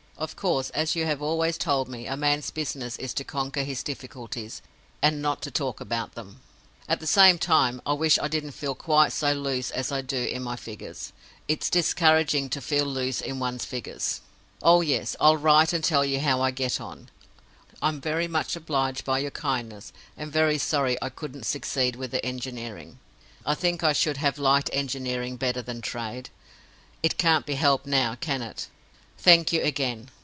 [0.17, 3.81] Of course, as you have always told me, a man's business is to conquer his
[3.81, 4.61] difficulties,
[5.01, 6.41] and not to talk about them.
[6.87, 10.17] At the same time, I wish I didn't feel quite so loose as I do
[10.23, 11.11] in my figures.
[11.47, 16.39] It's discouraging to feel loose in one's figures.—Oh, yes; I'll write and tell you how
[16.39, 17.09] I get on.
[17.81, 22.23] I'm very much obliged by your kindness, and very sorry I couldn't succeed with the
[22.23, 22.99] engineering.
[23.43, 26.29] I think I should have liked engineering better than trade.
[27.01, 28.67] It can't be helped now, can it?
[29.17, 30.09] Thank you, again.